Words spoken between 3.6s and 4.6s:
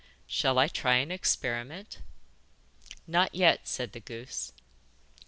said the goose.